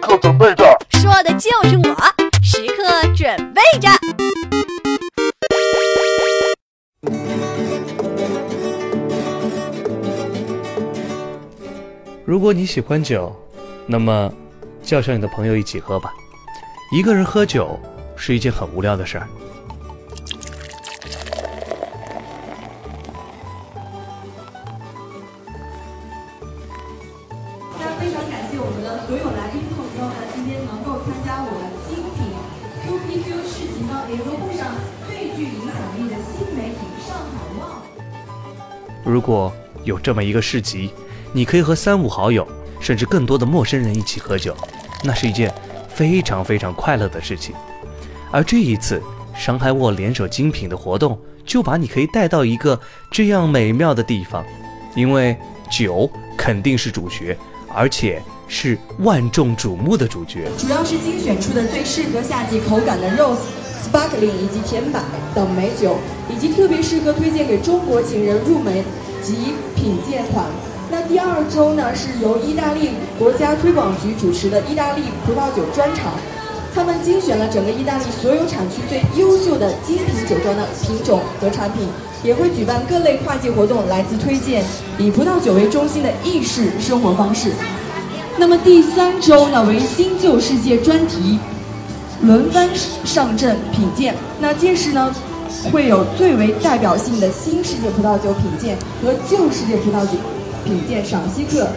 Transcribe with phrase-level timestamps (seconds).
[0.00, 0.64] 刻准备着。
[0.90, 1.94] 说的就是我，
[2.42, 3.88] 时刻准备着。
[12.24, 13.34] 如果你喜欢酒，
[13.86, 14.32] 那么
[14.82, 16.12] 叫上你的朋友一起喝吧。
[16.92, 17.78] 一个人喝酒
[18.16, 19.28] 是一件很无聊的事儿。
[30.34, 32.32] 今天能够参加我们精品
[32.82, 34.66] QPQ 市集呢联合会上
[35.06, 37.82] 最具影响力的新媒体上海旺。
[39.04, 39.52] 如果
[39.84, 40.90] 有这么一个市集，
[41.32, 42.46] 你可以和三五好友，
[42.80, 44.56] 甚至更多的陌生人一起喝酒，
[45.04, 45.52] 那是一件
[45.88, 47.54] 非常非常快乐的事情。
[48.30, 49.02] 而这一次，
[49.34, 52.78] 上海沃联手精品的活动，就把你可以带到一个
[53.10, 54.44] 这样美妙的地方，
[54.94, 55.36] 因为
[55.70, 57.36] 酒肯定是主角，
[57.74, 60.48] 而且是万众瞩目的主角。
[60.58, 63.38] 主要是精选出的最适合夏季口感的 Rose、
[63.80, 65.00] Sparkling 以及甜百
[65.32, 65.96] 等美酒，
[66.28, 68.84] 以及特别适合推荐给中国情人入门
[69.22, 70.44] 及品鉴款。
[70.90, 76.14] 那第二周呢，是由意大利国家推广局主持的意大利葡萄酒专场，
[76.74, 81.86] 他们精选了整个意大利所有产区最优秀的精品酒庄的品种和产品，
[82.24, 84.64] 也会举办各类跨界活动，来自推荐
[84.98, 87.52] 以葡萄酒为中心的意式生活方式。
[88.38, 91.38] 那么第三周呢为新旧世界专题，
[92.22, 92.68] 轮番
[93.04, 94.14] 上阵品鉴。
[94.40, 95.14] 那届时呢
[95.70, 100.12] 会有最为代表性的新世界葡萄酒品鉴和旧世界葡萄酒
[100.64, 101.68] 品鉴赏析课，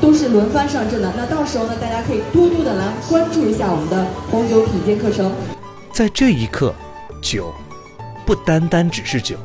[0.00, 1.12] 都是轮番上阵的。
[1.16, 5.30] 那到时候呢，大家可以多多的来关注一下我们的红酒品鉴课程。
[5.92, 6.74] 在这一刻，
[7.20, 7.52] 酒
[8.26, 9.36] 不单单只是酒，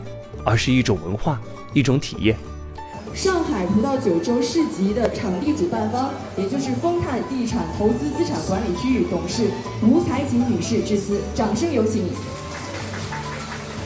[0.43, 1.39] 而是一种文化，
[1.73, 2.35] 一种体验。
[3.13, 9.51] 上海葡萄酒周市集的场地主办方，也就是丰泰地产投资资产管理区域董事
[9.83, 12.03] 吴才锦女士致辞，掌声有请。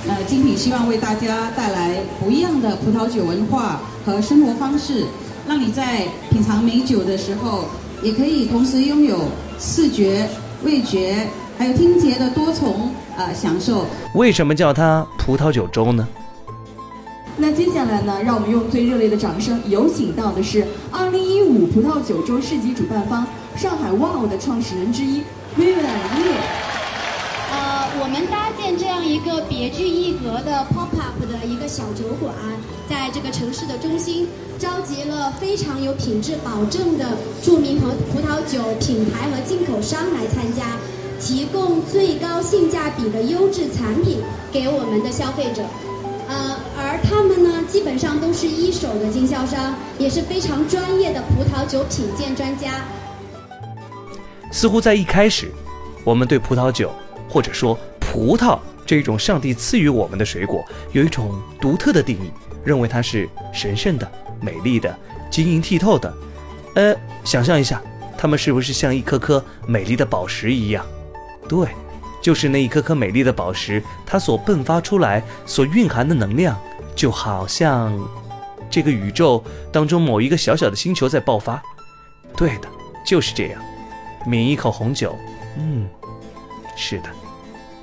[0.08, 5.06] 呃，精品希望为大家带来不一样的葡萄酒文化和生活方式，
[5.46, 7.66] 让你在品尝美酒的时候，
[8.02, 9.26] 也可以同时拥有
[9.60, 10.26] 视觉、
[10.64, 11.28] 味觉
[11.58, 13.86] 还有听觉的多重呃享受。
[14.16, 16.08] 为什么叫它葡萄酒周呢？
[17.40, 25.22] 那接下来呢，让我们用最热烈的掌声，有请到的是2015葡萄酒周市集主办方上海 Wow 的创始人之一
[25.56, 26.34] Vivian 叶。
[27.52, 32.34] 呃，我们搭建这样一个别具一格的 pop up 的一个小酒馆，
[32.90, 34.28] 在这个城市的中心，
[34.58, 37.06] 召集了非常有品质保证的
[37.44, 40.76] 著名葡葡萄酒品牌和进口商来参加，
[41.22, 44.18] 提供最高性价比的优质产品
[44.52, 45.62] 给我们的消费者。
[47.10, 52.82] 他们呢，基本上都是一手的经销商，也是非常专业的葡萄酒品鉴专家。
[54.52, 55.50] 似乎在一开始，
[56.04, 56.92] 我们对葡萄酒
[57.30, 62.30] 或者说葡萄这种上帝赐予我们的水果有一种独特的定义，
[62.66, 64.94] 认为它是神圣的、美丽的、
[65.32, 66.14] 晶莹剔透的。
[66.76, 67.82] 呃，想象一下，
[68.18, 70.86] 它们是不是像一颗颗美丽的宝石一样？
[71.48, 71.68] 对。
[72.20, 76.60] 就是那一颗颗美丽的宝石，它所迸发出来、所蕴含的能量，
[76.98, 77.98] 就好像
[78.70, 79.42] 这个宇宙
[79.72, 81.62] 当中某一个小小的星球在爆发。
[82.36, 82.68] 对的，
[83.06, 83.62] 就是这样。
[84.26, 85.16] 抿一口红酒，
[85.58, 85.88] 嗯，
[86.76, 87.10] 是的，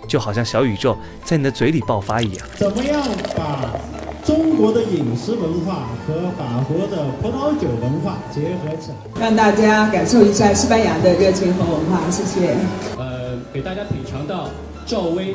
[0.06, 2.46] 就好像小宇宙在你的嘴里爆发一样。
[2.56, 3.00] 怎么样
[3.36, 3.70] 把
[4.24, 12.10] 中国的饮食文化和法国的葡萄酒文化结合起来，让大家感受一下西班牙的热情和文化？
[12.10, 12.56] 谢谢。
[12.98, 14.50] 呃，给大家品尝到
[14.84, 15.34] 赵薇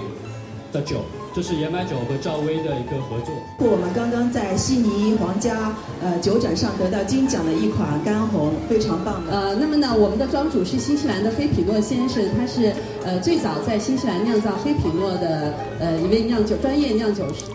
[0.71, 0.97] 的酒，
[1.33, 3.33] 这是野马酒和赵薇的一个合作。
[3.59, 9.31] 我们刚刚在悉尼皇家呃酒展上得到金奖的一款干红，非常棒的。
[9.31, 12.73] 呃，那么呢，我们的庄主是新西兰的黑皮诺先生，他是
[13.05, 17.45] 呃最早在新西兰酿造黑皮诺的呃一位酿酒专业酿酒师。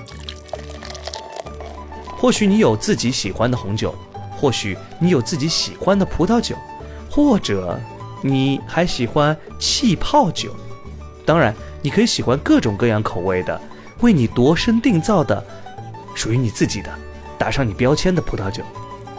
[2.17, 3.95] 或许你有自己喜欢的红酒，
[4.41, 6.57] 或许你有自己喜欢的葡萄酒，
[7.11, 7.79] 或者
[8.23, 10.55] 你还喜欢气泡酒。
[11.27, 13.61] 当然，你可以喜欢各种各样口味的，
[14.01, 15.45] 为你度身定造的，
[16.15, 16.91] 属于你自己的，
[17.37, 18.63] 打上你标签的葡萄酒。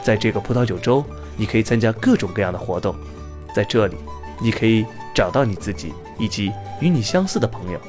[0.02, 1.06] 在这个葡萄酒周，
[1.38, 2.96] 你可以参加各种各样的活动，
[3.56, 3.96] 在这里，
[4.40, 4.84] 你可以
[5.14, 7.80] 找到你自己以及与你相似的朋友。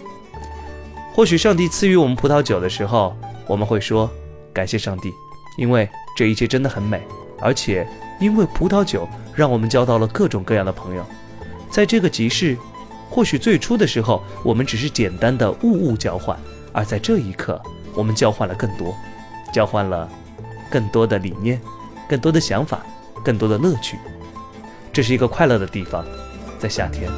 [1.15, 4.11] 或许上帝赐予我们葡萄酒的时候，我们会说。
[4.53, 5.11] 感谢上帝，
[5.57, 7.03] 因为这一切真的很美，
[7.41, 7.87] 而且
[8.19, 11.05] 因为葡萄酒让我们交到了各种各样的朋友。
[11.71, 12.57] 在这个集市，
[13.09, 16.39] 或许最初的时候我们只是简单的物物交换，
[16.73, 17.61] 而在这一刻，
[17.95, 18.95] 我们交换了更多，
[19.53, 20.09] 交换了
[20.71, 21.61] 更多的理念，
[22.09, 22.85] 更多的想法，
[23.25, 23.99] 更多的乐趣。
[24.93, 26.05] 这是一个快乐的地方，
[26.59, 27.11] 在夏天。